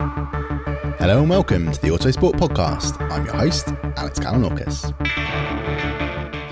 [0.00, 3.00] Hello and welcome to the Autosport Podcast.
[3.10, 4.92] I'm your host, Alex Kalinauckas.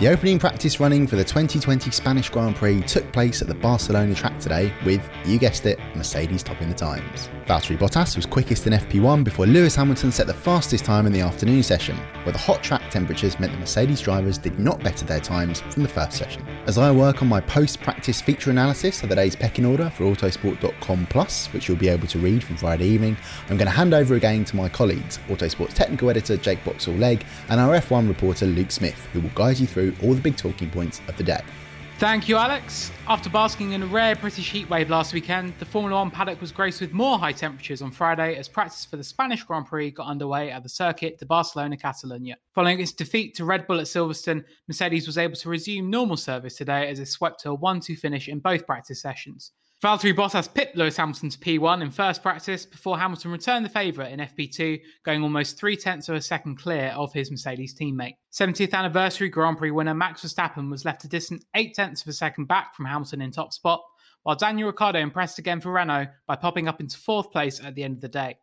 [0.01, 4.15] The opening practice running for the 2020 Spanish Grand Prix took place at the Barcelona
[4.15, 7.28] track today with, you guessed it, Mercedes topping the times.
[7.52, 11.20] Valtteri Bottas was quickest in FP1 before Lewis Hamilton set the fastest time in the
[11.20, 15.20] afternoon session, where the hot track temperatures meant the Mercedes drivers did not better their
[15.20, 16.42] times from the first session.
[16.64, 21.06] As I work on my post-practice feature analysis of the day's pecking order for autosport.com
[21.10, 23.18] plus, which you'll be able to read from Friday evening,
[23.50, 27.60] I'm going to hand over again to my colleagues, Autosport's technical editor Jake Boxall-Legg and
[27.60, 31.02] our F1 reporter Luke Smith, who will guide you through all the big talking points
[31.06, 31.42] of the day.
[32.02, 32.90] Thank you, Alex.
[33.06, 36.80] After basking in a rare British heatwave last weekend, the Formula One paddock was graced
[36.80, 40.50] with more high temperatures on Friday as practice for the Spanish Grand Prix got underway
[40.50, 42.34] at the circuit de Barcelona Catalunya.
[42.56, 46.56] Following its defeat to Red Bull at Silverstone, Mercedes was able to resume normal service
[46.56, 49.52] today as it swept to a 1 2 finish in both practice sessions.
[49.82, 54.12] Valtteri Bottas pipped Lewis Hamilton to P1 in first practice before Hamilton returned the favourite
[54.12, 58.15] in FP2, going almost three tenths of a second clear of his Mercedes teammate.
[58.32, 62.12] 70th anniversary Grand Prix winner Max Verstappen was left a distant eight tenths of a
[62.12, 63.82] second back from Hamilton in top spot,
[64.22, 67.82] while Daniel Ricciardo impressed again for Renault by popping up into fourth place at the
[67.82, 68.38] end of the day.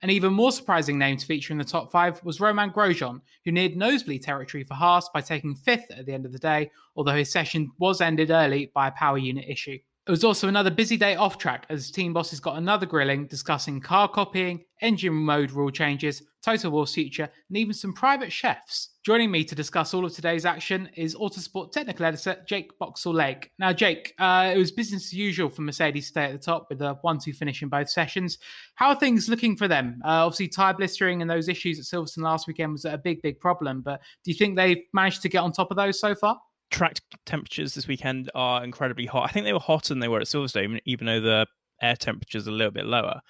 [0.00, 3.50] An even more surprising name to feature in the top five was Romain Grosjean, who
[3.50, 7.16] neared nosebleed territory for Haas by taking fifth at the end of the day, although
[7.16, 9.78] his session was ended early by a power unit issue.
[10.04, 13.80] It was also another busy day off track as team bosses got another grilling discussing
[13.80, 18.88] car copying, engine mode rule changes, Toto Wolff's future, and even some private chefs.
[19.04, 23.48] Joining me to discuss all of today's action is Autosport technical editor Jake Boxall-Legg.
[23.60, 26.66] Now, Jake, uh, it was business as usual for Mercedes to stay at the top
[26.68, 28.38] with a 1 2 finish in both sessions.
[28.74, 30.02] How are things looking for them?
[30.04, 33.38] Uh, obviously, tyre blistering and those issues at Silverstone last weekend was a big, big
[33.38, 36.40] problem, but do you think they've managed to get on top of those so far?
[36.72, 39.28] Track temperatures this weekend are incredibly hot.
[39.28, 41.46] I think they were hotter than they were at Silverstone, even though the
[41.80, 43.20] air temperatures are a little bit lower.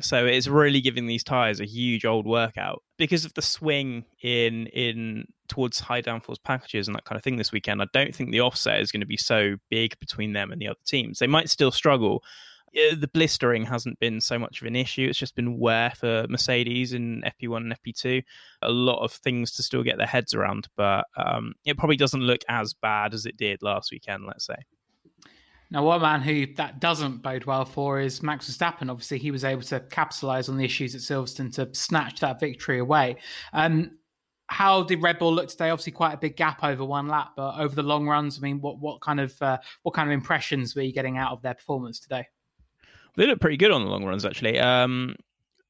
[0.00, 4.66] So it's really giving these tires a huge old workout because of the swing in
[4.68, 7.82] in towards high downforce packages and that kind of thing this weekend.
[7.82, 10.68] I don't think the offset is going to be so big between them and the
[10.68, 11.18] other teams.
[11.18, 12.22] They might still struggle,
[12.72, 15.06] the blistering hasn't been so much of an issue.
[15.08, 18.22] It's just been wear for Mercedes in FP1 and FP2.
[18.62, 22.20] A lot of things to still get their heads around, but um, it probably doesn't
[22.20, 24.56] look as bad as it did last weekend, let's say.
[25.72, 28.90] Now, one man who that doesn't bode well for is Max Verstappen.
[28.90, 32.80] Obviously, he was able to capitalize on the issues at Silverstone to snatch that victory
[32.80, 33.16] away.
[33.52, 33.98] Um,
[34.48, 35.70] how did Red Bull look today?
[35.70, 38.60] Obviously, quite a big gap over one lap, but over the long runs, I mean,
[38.60, 41.54] what what kind of uh, what kind of impressions were you getting out of their
[41.54, 42.26] performance today?
[43.16, 44.58] They look pretty good on the long runs, actually.
[44.58, 45.16] Um,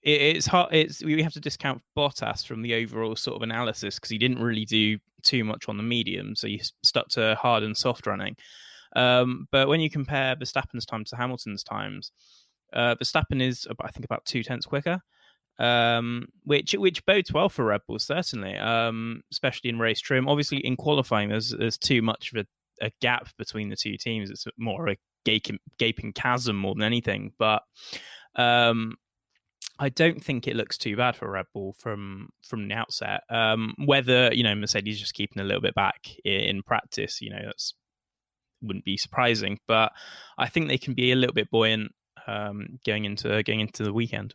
[0.02, 0.72] it, it's hard.
[0.72, 4.40] It's we have to discount Bottas from the overall sort of analysis because he didn't
[4.42, 8.36] really do too much on the medium, so he stuck to hard and soft running.
[8.96, 12.12] Um, but when you compare Verstappen's time to Hamilton's times,
[12.72, 15.00] uh, Verstappen is, I think, about two tenths quicker.
[15.60, 20.26] um, which which bodes well for Red Bull certainly, um, especially in race trim.
[20.28, 22.46] Obviously, in qualifying, there's there's too much of
[22.80, 24.30] a, a gap between the two teams.
[24.30, 27.32] It's more a gaping, gaping chasm more than anything.
[27.38, 27.62] But
[28.36, 28.96] um,
[29.78, 33.22] I don't think it looks too bad for Red Bull from from the outset.
[33.30, 37.30] Um, whether you know Mercedes just keeping a little bit back in, in practice, you
[37.30, 37.74] know that's
[38.62, 39.58] wouldn't be surprising.
[39.66, 39.92] But
[40.36, 41.92] I think they can be a little bit buoyant
[42.26, 44.34] um, going into going into the weekend.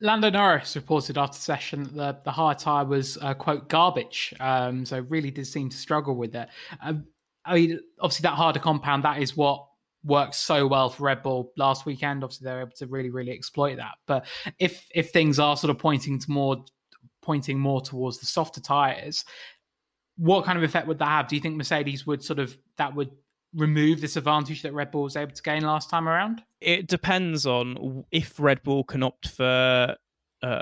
[0.00, 4.34] Lando Norris reported after session that the, the hard tyre was, uh, quote, garbage.
[4.40, 6.48] Um, so really did seem to struggle with it.
[6.82, 7.06] Um,
[7.46, 9.66] I mean, obviously, that harder compound, that is what
[10.04, 12.22] worked so well for Red Bull last weekend.
[12.24, 13.94] Obviously, they're able to really, really exploit that.
[14.06, 14.26] But
[14.58, 16.64] if if things are sort of pointing to more
[17.22, 19.24] pointing more towards the softer tires,
[20.16, 21.28] what kind of effect would that have?
[21.28, 23.10] Do you think Mercedes would sort of that would
[23.54, 26.42] remove this advantage that Red Bull was able to gain last time around?
[26.60, 29.96] It depends on if Red Bull can opt for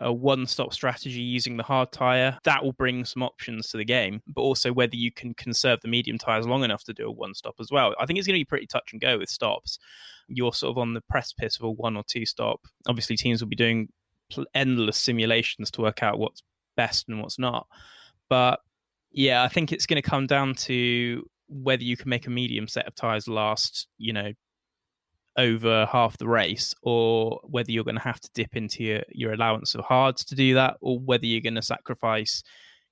[0.02, 4.22] a one-stop strategy using the hard tire that will bring some options to the game
[4.26, 7.34] but also whether you can conserve the medium tires long enough to do a one
[7.34, 7.94] stop as well.
[7.98, 9.78] I think it's going to be pretty touch and go with stops.
[10.28, 12.60] You're sort of on the precipice of a one or two stop.
[12.88, 13.88] Obviously teams will be doing
[14.54, 16.42] endless simulations to work out what's
[16.76, 17.66] best and what's not.
[18.28, 18.60] But
[19.16, 22.68] yeah i think it's going to come down to whether you can make a medium
[22.68, 24.32] set of tires last, you know,
[25.36, 29.32] over half the race, or whether you're going to have to dip into your, your
[29.32, 32.42] allowance of hards to do that, or whether you're going to sacrifice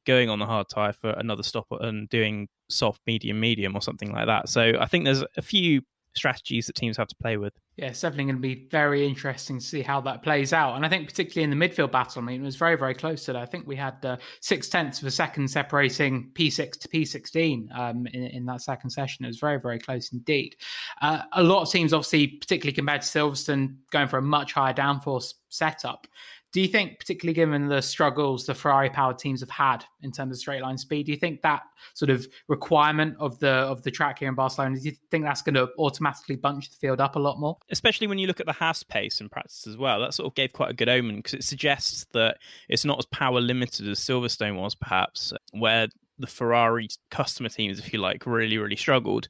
[0.05, 4.13] going on the hard tire for another stop and doing soft, medium, medium, or something
[4.13, 4.49] like that.
[4.49, 5.83] So I think there's a few
[6.15, 7.53] strategies that teams have to play with.
[7.77, 10.77] Yeah, it's definitely going to be very interesting to see how that plays out.
[10.77, 13.25] And I think particularly in the midfield battle, I mean, it was very, very close
[13.25, 13.41] today.
[13.41, 18.07] I think we had uh, six tenths of a second separating P6 to P16 um,
[18.09, 19.25] in, in, that second session.
[19.25, 20.57] It was very, very close indeed.
[21.01, 24.75] Uh, a lot of teams, obviously, particularly compared to Silverstone, going for a much higher
[24.75, 26.07] downforce setup.
[26.53, 30.33] Do you think, particularly given the struggles the Ferrari powered teams have had in terms
[30.33, 31.63] of straight line speed, do you think that
[31.95, 35.41] sort of requirement of the of the track here in Barcelona, do you think that's
[35.41, 37.57] going to automatically bunch the field up a lot more?
[37.71, 40.01] Especially when you look at the Haas pace in practice as well.
[40.01, 42.37] That sort of gave quite a good omen because it suggests that
[42.69, 45.89] it's not as power limited as Silverstone was, perhaps, where
[46.19, 49.29] the Ferrari customer teams, if you like, really, really struggled.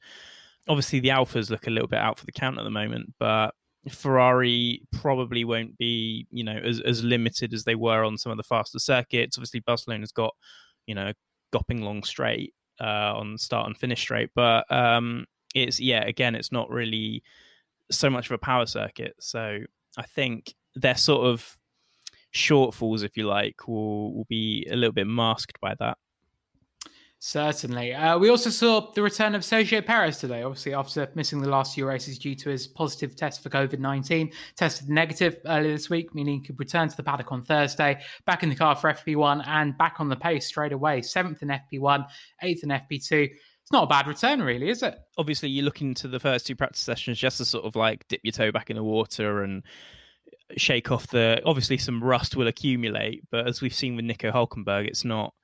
[0.68, 3.54] Obviously, the Alfas look a little bit out for the count at the moment, but
[3.90, 8.38] Ferrari probably won't be, you know, as, as limited as they were on some of
[8.38, 9.36] the faster circuits.
[9.36, 10.34] Obviously, Barcelona's got,
[10.86, 11.14] you know, a
[11.52, 16.52] gopping long straight uh, on start and finish straight, but um, it's yeah, again, it's
[16.52, 17.22] not really
[17.90, 19.14] so much of a power circuit.
[19.20, 19.58] So
[19.96, 21.58] I think their sort of
[22.34, 25.98] shortfalls, if you like, will will be a little bit masked by that.
[27.24, 27.94] Certainly.
[27.94, 31.76] Uh, we also saw the return of Sergio Perez today, obviously, after missing the last
[31.76, 34.32] few races due to his positive test for COVID 19.
[34.56, 38.42] Tested negative earlier this week, meaning he could return to the paddock on Thursday, back
[38.42, 41.00] in the car for FP1 and back on the pace straight away.
[41.00, 42.04] Seventh in FP1,
[42.42, 43.30] eighth in FP2.
[43.30, 44.98] It's not a bad return, really, is it?
[45.16, 48.22] Obviously, you look into the first two practice sessions just to sort of like dip
[48.24, 49.62] your toe back in the water and
[50.56, 51.40] shake off the.
[51.46, 55.34] Obviously, some rust will accumulate, but as we've seen with Nico Hulkenberg, it's not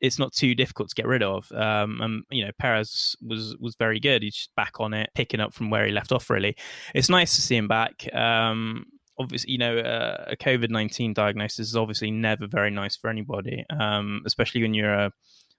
[0.00, 1.50] it's not too difficult to get rid of.
[1.52, 4.22] Um, and you know, Perez was was very good.
[4.22, 6.30] He's back on it, picking up from where he left off.
[6.30, 6.56] Really,
[6.94, 8.12] it's nice to see him back.
[8.14, 8.86] Um,
[9.18, 13.64] obviously, you know, uh, a COVID nineteen diagnosis is obviously never very nice for anybody,
[13.70, 15.12] um, especially when you're a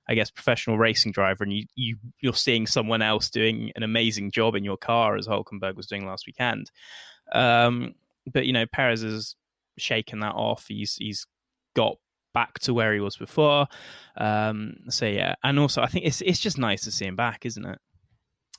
[0.09, 4.31] I guess professional racing driver and you, you you're seeing someone else doing an amazing
[4.31, 6.71] job in your car as Hulkenberg was doing last weekend.
[7.31, 7.95] Um,
[8.31, 9.35] but you know, Perez has
[9.77, 10.65] shaken that off.
[10.67, 11.27] He's he's
[11.75, 11.97] got
[12.33, 13.67] back to where he was before.
[14.17, 17.45] Um, so yeah, and also I think it's it's just nice to see him back,
[17.45, 17.79] isn't it?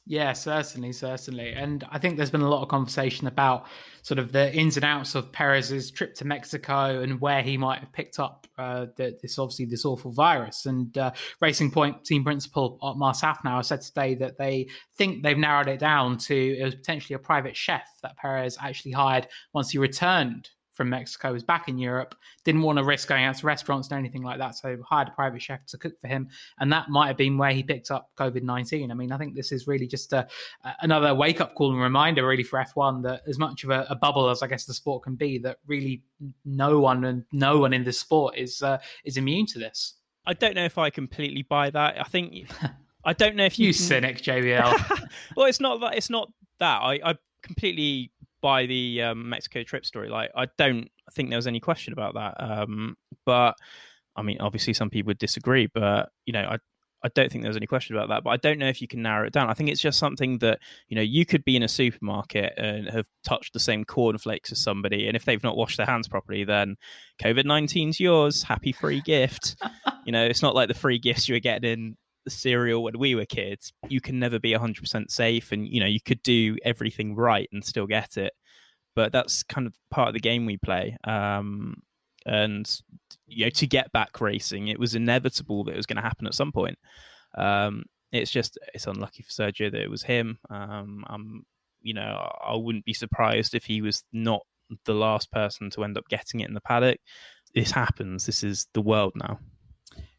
[0.05, 1.53] Yeah, certainly, certainly.
[1.53, 3.67] And I think there's been a lot of conversation about
[4.03, 7.79] sort of the ins and outs of Perez's trip to Mexico and where he might
[7.79, 10.67] have picked up uh, this obviously this awful virus.
[10.67, 15.69] And uh, Racing Point team principal Otmar Szafnauer said today that they think they've narrowed
[15.69, 19.79] it down to it was potentially a private chef that Perez actually hired once he
[19.79, 22.15] returned from Mexico was back in Europe,
[22.45, 25.11] didn't want to risk going out to restaurants and anything like that, so hired a
[25.13, 26.29] private chef to cook for him,
[26.61, 28.91] and that might have been where he picked up COVID nineteen.
[28.91, 30.27] I mean, I think this is really just a,
[30.81, 33.87] another wake up call and reminder, really, for F one that as much of a,
[33.89, 36.03] a, bubble as I guess the sport can be, that really
[36.45, 39.95] no one and no one in this sport is uh, is immune to this.
[40.27, 42.01] I don't know if I completely buy that.
[42.01, 42.47] I think
[43.05, 43.83] I don't know if you, you can...
[43.83, 45.09] cynic, JBL.
[45.37, 45.97] well, it's not that.
[45.97, 46.81] It's not that.
[46.81, 50.09] I, I completely by the um, Mexico trip story.
[50.09, 52.35] Like, I don't think there was any question about that.
[52.39, 53.55] Um, but
[54.17, 55.69] I mean, obviously, some people would disagree.
[55.73, 56.59] But you know, I
[57.05, 58.23] I don't think there's any question about that.
[58.23, 59.51] But I don't know if you can narrow it down.
[59.51, 62.89] I think it's just something that you know you could be in a supermarket and
[62.89, 66.45] have touched the same cornflakes as somebody, and if they've not washed their hands properly,
[66.45, 66.77] then
[67.23, 68.43] COVID 19's yours.
[68.43, 69.57] Happy free gift.
[70.05, 72.99] you know, it's not like the free gifts you were getting in the cereal when
[72.99, 73.73] we were kids.
[73.89, 77.65] You can never be 100% safe, and you know you could do everything right and
[77.65, 78.33] still get it.
[78.95, 80.97] But that's kind of part of the game we play.
[81.05, 81.83] Um,
[82.27, 82.71] and
[83.27, 86.27] you know, to get back racing, it was inevitable that it was going to happen
[86.27, 86.79] at some point.
[87.37, 90.39] Um, it's just it's unlucky for Sergio that it was him.
[90.51, 91.45] Um, I'm,
[91.81, 94.43] you know, I wouldn't be surprised if he was not
[94.85, 96.99] the last person to end up getting it in the paddock.
[97.55, 98.27] This happens.
[98.27, 99.39] This is the world now.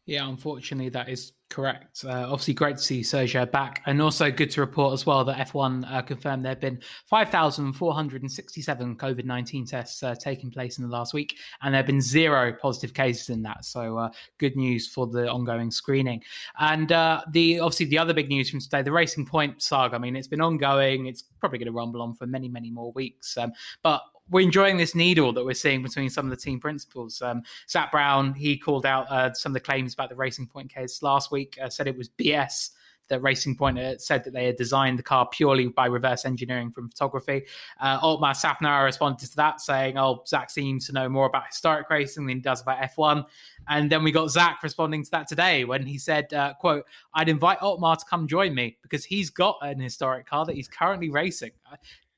[0.06, 2.04] Yeah, unfortunately, that is correct.
[2.04, 5.48] Uh, obviously, great to see Sergio back, and also good to report as well that
[5.48, 10.90] F1 uh, confirmed there have been 5,467 COVID 19 tests uh, taking place in the
[10.90, 13.64] last week, and there have been zero positive cases in that.
[13.64, 16.22] So, uh, good news for the ongoing screening.
[16.58, 19.96] And uh, the obviously the other big news from today, the Racing Point saga.
[19.96, 21.06] I mean, it's been ongoing.
[21.06, 23.38] It's probably going to rumble on for many, many more weeks.
[23.38, 27.20] Um, but we're enjoying this needle that we're seeing between some of the team principals.
[27.20, 30.72] Um, Zak Brown, he called out uh, some of the claims about the Racing Point
[30.72, 32.70] case last week, uh, said it was BS.
[33.08, 36.70] That Racing Point uh, said that they had designed the car purely by reverse engineering
[36.70, 37.42] from photography.
[37.78, 42.24] Uh, Szafnauer responded to that, saying, "Oh, Zak seems to know more about historic racing
[42.24, 43.26] than he does about F1."
[43.68, 47.28] And then we got Zak responding to that today when he said, uh, "quote I'd
[47.28, 51.10] invite Otmar to come join me because he's got an historic car that he's currently
[51.10, 51.50] racing."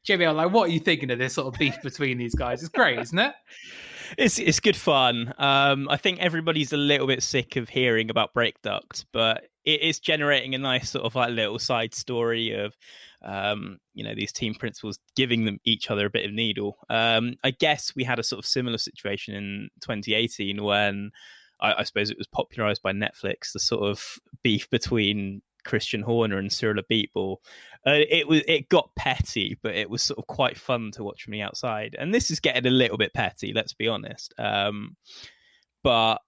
[0.06, 2.62] JBL, like, what are you thinking of this sort of beef between these guys?
[2.62, 3.34] It's great, isn't it?
[4.16, 5.34] It's it's good fun.
[5.36, 9.82] Um, I think everybody's a little bit sick of hearing about brake ducts, but it
[9.82, 12.76] is generating a nice sort of like little side story of,
[13.22, 16.78] um, you know, these team principals giving them each other a bit of needle.
[16.88, 21.10] Um, I guess we had a sort of similar situation in 2018 when
[21.60, 26.38] I, I suppose it was popularized by Netflix, the sort of beef between Christian Horner
[26.38, 27.37] and Cyril Abiteboul.
[27.87, 31.23] Uh, it was it got petty, but it was sort of quite fun to watch
[31.23, 31.94] from the outside.
[31.99, 34.32] And this is getting a little bit petty, let's be honest.
[34.38, 34.96] Um,
[35.82, 36.20] but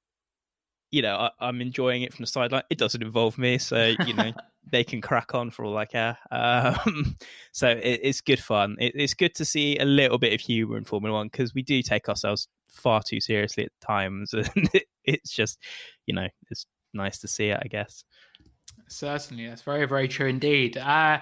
[0.90, 2.62] you know, I, am enjoying it from the sideline.
[2.70, 4.32] It doesn't involve me, so you know
[4.70, 6.18] they can crack on for all I care.
[6.30, 7.16] Um,
[7.52, 8.76] so it, it's good fun.
[8.78, 11.62] It, it's good to see a little bit of humour in Formula One because we
[11.62, 15.58] do take ourselves far too seriously at times, and it, it's just
[16.06, 18.04] you know it's nice to see it, I guess.
[18.88, 20.76] Certainly, that's very, very true indeed.
[20.76, 21.20] Uh,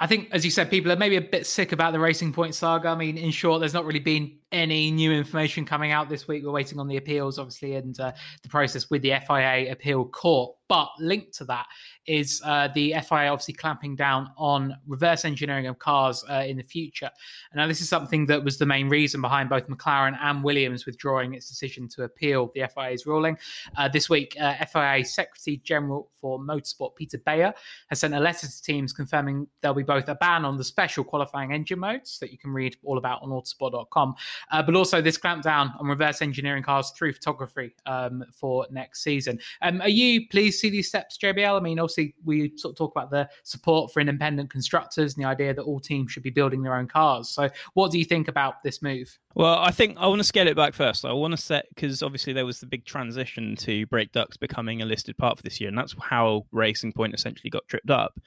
[0.00, 2.56] I think, as you said, people are maybe a bit sick about the Racing Point
[2.56, 2.88] saga.
[2.88, 6.44] I mean, in short, there's not really been any new information coming out this week.
[6.44, 10.56] We're waiting on the appeals, obviously, and uh, the process with the FIA appeal court.
[10.66, 11.66] But linked to that
[12.06, 16.62] is uh, the FIA obviously clamping down on reverse engineering of cars uh, in the
[16.62, 17.10] future.
[17.52, 20.86] And now, this is something that was the main reason behind both McLaren and Williams
[20.86, 23.36] withdrawing its decision to appeal the FIA's ruling.
[23.76, 27.52] Uh, this week, uh, FIA Secretary General for Motorsport Peter Bayer,
[27.88, 31.04] has sent a letter to teams confirming there'll be both a ban on the special
[31.04, 34.14] qualifying engine modes that you can read all about on autosport.com
[34.50, 39.38] uh, but also this clampdown on reverse engineering cars through photography um, for next season.
[39.62, 41.56] Um, are you pleased to see these steps, JBL?
[41.56, 45.28] I mean, obviously, we sort of talk about the support for independent constructors and the
[45.28, 47.28] idea that all teams should be building their own cars.
[47.28, 49.18] So, what do you think about this move?
[49.34, 51.04] Well, I think I want to scale it back first.
[51.04, 54.80] I want to set because obviously there was the big transition to brake ducts becoming
[54.80, 58.18] a listed part for this year, and that's how Racing Point essentially got tripped up,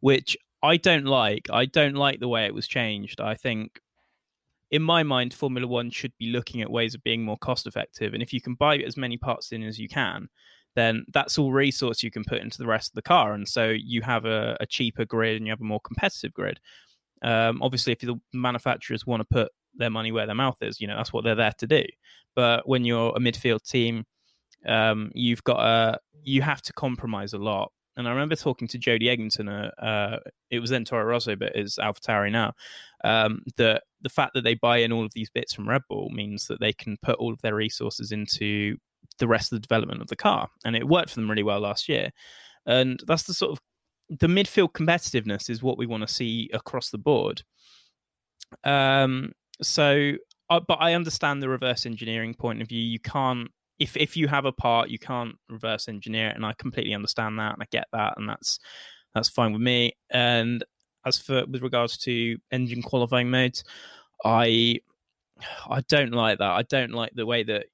[0.00, 1.48] which I don't like.
[1.52, 3.20] I don't like the way it was changed.
[3.20, 3.80] I think
[4.70, 8.14] in my mind, Formula One should be looking at ways of being more cost effective.
[8.14, 10.28] And if you can buy as many parts in as you can,
[10.74, 13.34] then that's all resource you can put into the rest of the car.
[13.34, 16.58] And so you have a, a cheaper grid and you have a more competitive grid.
[17.22, 20.86] Um, obviously, if the manufacturers want to put their money where their mouth is, you
[20.86, 21.84] know, that's what they're there to do.
[22.34, 24.04] But when you're a midfield team,
[24.66, 28.78] um, you've got a, you have to compromise a lot and I remember talking to
[28.78, 30.18] Jody Egginton, uh, uh,
[30.50, 32.52] it was then Toro Rosso, but it's AlphaTauri now,
[33.04, 36.08] um, that the fact that they buy in all of these bits from Red Bull
[36.10, 38.76] means that they can put all of their resources into
[39.18, 40.48] the rest of the development of the car.
[40.64, 42.10] And it worked for them really well last year.
[42.66, 43.60] And that's the sort of
[44.20, 47.42] the midfield competitiveness is what we want to see across the board.
[48.64, 50.12] Um, so,
[50.50, 52.82] uh, but I understand the reverse engineering point of view.
[52.82, 56.54] You can't if if you have a part, you can't reverse engineer it, and I
[56.58, 58.58] completely understand that, and I get that, and that's
[59.14, 59.92] that's fine with me.
[60.10, 60.64] And
[61.04, 63.64] as for with regards to engine qualifying modes,
[64.24, 64.80] I
[65.68, 66.50] I don't like that.
[66.50, 67.66] I don't like the way that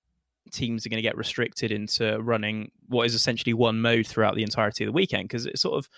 [0.51, 4.43] teams are going to get restricted into running what is essentially one mode throughout the
[4.43, 5.89] entirety of the weekend because it's sort of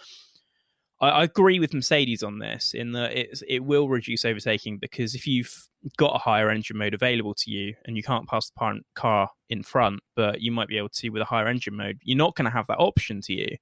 [1.01, 5.15] I, I, agree with Mercedes on this in that it it will reduce overtaking because
[5.15, 8.59] if you've got a higher engine mode available to you and you can't pass the
[8.59, 11.99] parent car in front, but you might be able to with a higher engine mode,
[12.03, 13.57] you're not going to have that option to you.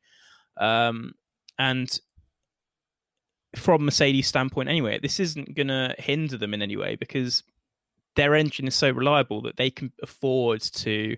[0.56, 1.12] Um,
[1.58, 1.98] and
[3.56, 7.42] from Mercedes' standpoint, anyway, this isn't going to hinder them in any way because
[8.16, 11.16] their engine is so reliable that they can afford to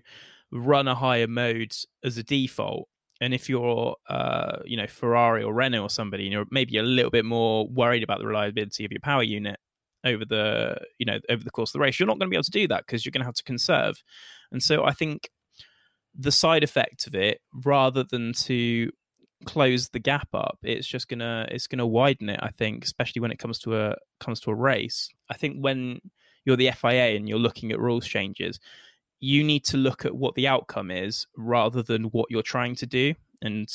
[0.51, 2.87] run a higher mode as a default.
[3.21, 6.83] And if you're, uh, you know, Ferrari or Renault or somebody, and you're maybe a
[6.83, 9.59] little bit more worried about the reliability of your power unit
[10.03, 12.35] over the, you know, over the course of the race, you're not going to be
[12.35, 14.03] able to do that because you're going to have to conserve.
[14.51, 15.29] And so I think
[16.17, 18.91] the side effect of it, rather than to
[19.45, 23.31] close the gap up it's just gonna it's gonna widen it i think especially when
[23.31, 25.99] it comes to a comes to a race i think when
[26.45, 28.59] you're the fia and you're looking at rules changes
[29.21, 32.85] you need to look at what the outcome is rather than what you're trying to
[32.85, 33.69] do and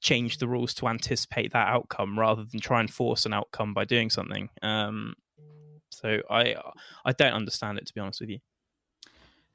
[0.00, 3.84] change the rules to anticipate that outcome rather than try and force an outcome by
[3.84, 5.14] doing something um
[5.90, 6.54] so i
[7.04, 8.38] i don't understand it to be honest with you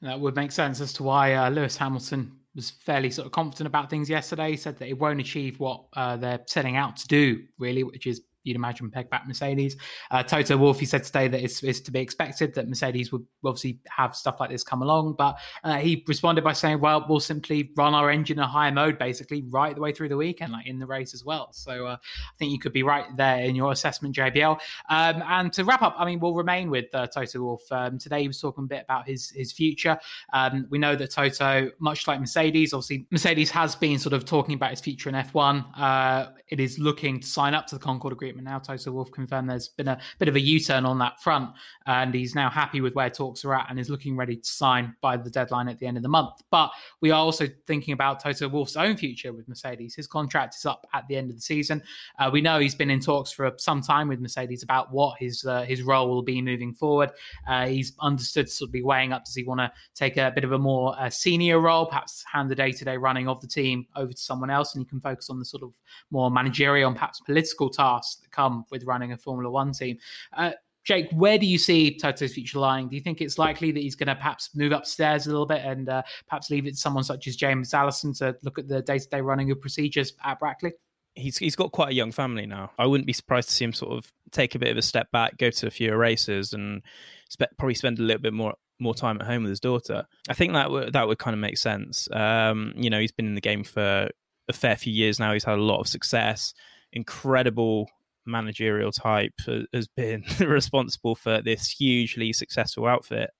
[0.01, 3.67] that would make sense as to why uh, lewis hamilton was fairly sort of confident
[3.67, 4.51] about things yesterday.
[4.51, 8.05] He said that it won't achieve what uh, they're setting out to do, really, which
[8.05, 9.75] is you'd imagine peg back Mercedes.
[10.11, 13.25] Uh, Toto Wolff, he said today that it's, it's, to be expected that Mercedes would
[13.43, 17.19] obviously have stuff like this come along, but uh, he responded by saying, "Well, we'll
[17.19, 20.67] simply run our engine in higher mode, basically, right the way through the weekend, like
[20.67, 23.55] in the race as well." So uh, I think you could be right there in
[23.55, 24.59] your assessment, JBL.
[24.89, 27.71] Um, and to wrap up, I mean, we'll remain with uh, Toto Wolff.
[27.71, 29.97] Um, today he was talking a bit about his his future.
[30.33, 34.55] Um, we know that Toto, much like Mercedes, obviously Mercedes has been sort of talking
[34.55, 35.65] about his future in F1.
[35.77, 39.49] Uh, it is looking to sign up to the Concord Agreement now Toto Wolff confirmed
[39.49, 41.49] there's been a bit of a U-turn on that front,
[41.85, 44.95] and he's now happy with where talks are at and is looking ready to sign
[45.01, 46.41] by the deadline at the end of the month.
[46.49, 46.71] But
[47.01, 49.95] we are also thinking about Toto Wolff's own future with Mercedes.
[49.95, 51.81] His contract is up at the end of the season.
[52.19, 55.45] Uh, we know he's been in talks for some time with Mercedes about what his
[55.45, 57.11] uh, his role will be moving forward.
[57.47, 60.31] Uh, he's understood to sort of be weighing up does he want to take a
[60.33, 63.41] bit of a more uh, senior role, perhaps hand the day to day running of
[63.41, 65.71] the team over to someone else, and he can focus on the sort of
[66.11, 69.97] more managerial and perhaps political tasks come with running a Formula One team.
[70.35, 70.51] Uh,
[70.83, 72.89] Jake, where do you see Toto's future lying?
[72.89, 75.63] Do you think it's likely that he's going to perhaps move upstairs a little bit
[75.63, 78.81] and uh, perhaps leave it to someone such as James Allison to look at the
[78.81, 80.73] day to day running of procedures at Brackley?
[81.15, 82.71] He's he's got quite a young family now.
[82.77, 85.11] I wouldn't be surprised to see him sort of take a bit of a step
[85.11, 86.81] back, go to a few races, and
[87.29, 90.05] spe- probably spend a little bit more more time at home with his daughter.
[90.27, 92.09] I think that would that would kind of make sense.
[92.11, 94.09] Um, you know, he's been in the game for
[94.49, 95.33] a fair few years now.
[95.33, 96.53] He's had a lot of success,
[96.91, 97.89] incredible
[98.25, 99.33] managerial type
[99.73, 103.31] has been responsible for this hugely successful outfit.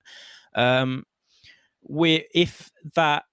[0.54, 1.04] Um,
[1.82, 3.24] we if that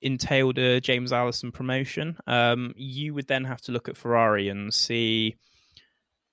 [0.00, 4.72] entailed a James Allison promotion, um, you would then have to look at Ferrari and
[4.74, 5.36] see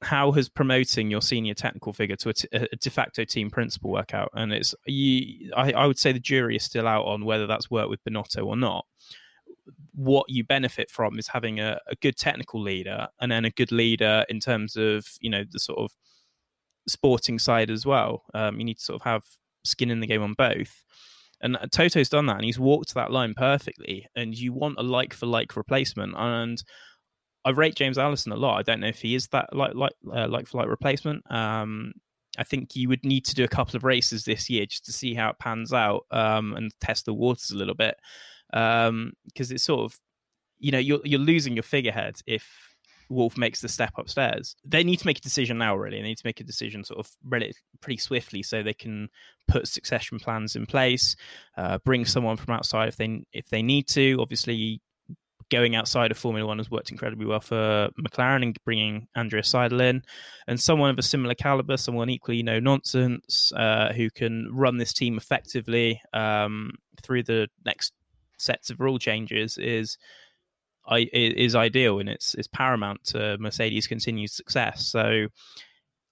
[0.02, 3.92] how has promoting your senior technical figure to a, t- a de facto team principal
[3.92, 4.30] work out.
[4.34, 7.70] And it's you, I, I would say the jury is still out on whether that's
[7.70, 8.86] worked with Binotto or not
[9.94, 13.72] what you benefit from is having a, a, good technical leader and then a good
[13.72, 15.92] leader in terms of you know the sort of
[16.88, 18.24] sporting side as well.
[18.34, 19.24] Um, you need to sort of have
[19.64, 20.84] skin in the game on both.
[21.42, 24.08] And Toto's done that, and he's walked that line perfectly.
[24.16, 26.14] And you want a like for like replacement.
[26.18, 26.62] And
[27.46, 28.60] I rate James Allison a lot.
[28.60, 31.24] I don't know if he is that like like uh, like for like replacement.
[31.32, 31.94] Um,
[32.38, 34.94] I think you would need to do a couple of races this year just to
[34.94, 37.96] see how it pans out um, and test the waters a little bit
[38.52, 40.00] because um, it's sort of
[40.60, 42.70] you know you're you're losing your figurehead if
[43.10, 44.56] Wolff makes the step upstairs.
[44.64, 45.98] They need to make a decision now, really.
[45.98, 49.10] They need to make a decision sort of really, pretty swiftly so they can
[49.48, 51.16] put succession plans in place,
[51.58, 54.18] uh, bring someone from outside if they if they need to.
[54.22, 54.80] Obviously,
[55.50, 59.82] going outside of Formula One has worked incredibly well for McLaren and bringing Andrea Seidl
[59.82, 60.04] in,
[60.48, 64.94] and someone of a similar caliber, someone equally no nonsense, uh, who can run this
[64.94, 67.94] team effectively um, through the next
[68.40, 69.98] sets of rule changes is
[70.92, 74.86] is ideal and it's it's paramount to Mercedes' continued success.
[74.88, 75.28] So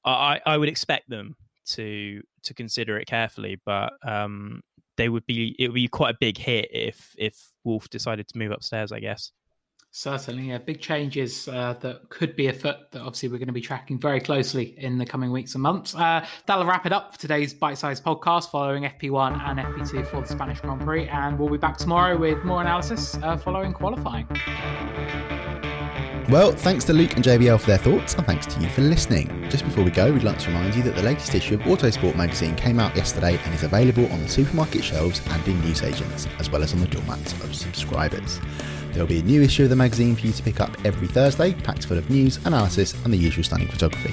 [0.05, 1.35] I I would expect them
[1.69, 4.61] to to consider it carefully, but um,
[4.95, 8.37] they would be it would be quite a big hit if if Wolff decided to
[8.37, 8.91] move upstairs.
[8.91, 9.31] I guess.
[9.91, 10.58] Certainly, yeah.
[10.60, 14.19] Big changes uh, that could be afoot that obviously we're going to be tracking very
[14.19, 15.95] closely in the coming weeks and months.
[15.95, 20.21] Uh, that'll wrap it up for today's bite sized podcast following FP1 and FP2 for
[20.21, 21.08] the Spanish Grand Prix.
[21.08, 24.28] And we'll be back tomorrow with more analysis uh, following qualifying.
[26.30, 29.50] Well, thanks to Luke and JBL for their thoughts, and thanks to you for listening.
[29.50, 32.17] Just before we go, we'd like to remind you that the latest issue of Autosport
[32.17, 36.50] magazine came out yesterday and is available on the supermarket shelves and in newsagents, as
[36.50, 38.41] well as on the doormats of subscribers.
[38.97, 41.05] There will be a new issue of the magazine for you to pick up every
[41.05, 44.12] Thursday, packed full of news, analysis, and the usual stunning photography.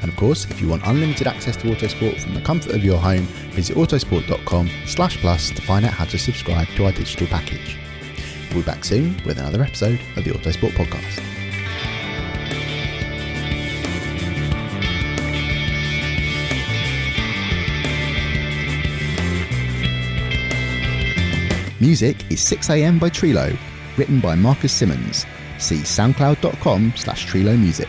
[0.00, 2.98] And of course, if you want unlimited access to Autosport from the comfort of your
[2.98, 7.76] home, visit autosport.com slash plus to find out how to subscribe to our digital package.
[8.50, 11.20] We'll be back soon with another episode of the Autosport Podcast.
[21.80, 23.58] Music is 6am by Trilo,
[23.96, 25.26] written by Marcus Simmons.
[25.58, 27.88] See soundcloud.com slash Trilo Music.